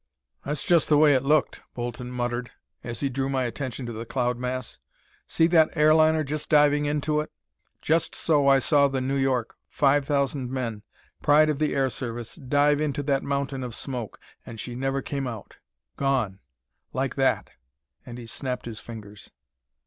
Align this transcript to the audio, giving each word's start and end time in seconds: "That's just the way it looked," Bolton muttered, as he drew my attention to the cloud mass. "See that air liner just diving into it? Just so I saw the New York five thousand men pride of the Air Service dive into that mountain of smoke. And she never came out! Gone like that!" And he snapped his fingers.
"That's 0.43 0.63
just 0.63 0.89
the 0.89 0.97
way 0.97 1.13
it 1.13 1.21
looked," 1.21 1.61
Bolton 1.75 2.09
muttered, 2.09 2.49
as 2.83 3.01
he 3.01 3.07
drew 3.07 3.29
my 3.29 3.43
attention 3.43 3.85
to 3.85 3.93
the 3.93 4.03
cloud 4.03 4.35
mass. 4.39 4.79
"See 5.27 5.45
that 5.45 5.77
air 5.77 5.93
liner 5.93 6.23
just 6.23 6.49
diving 6.49 6.87
into 6.87 7.19
it? 7.19 7.31
Just 7.83 8.15
so 8.15 8.47
I 8.47 8.57
saw 8.57 8.87
the 8.87 8.99
New 8.99 9.13
York 9.15 9.55
five 9.69 10.07
thousand 10.07 10.49
men 10.49 10.81
pride 11.21 11.49
of 11.51 11.59
the 11.59 11.75
Air 11.75 11.91
Service 11.91 12.33
dive 12.33 12.81
into 12.81 13.03
that 13.03 13.21
mountain 13.21 13.63
of 13.63 13.75
smoke. 13.75 14.19
And 14.43 14.59
she 14.59 14.73
never 14.73 15.03
came 15.03 15.27
out! 15.27 15.57
Gone 15.97 16.39
like 16.93 17.13
that!" 17.17 17.51
And 18.03 18.17
he 18.17 18.25
snapped 18.25 18.65
his 18.65 18.79
fingers. 18.79 19.29